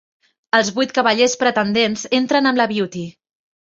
[0.59, 3.09] Els vuit cavallers pretendents entren amb la Beauty.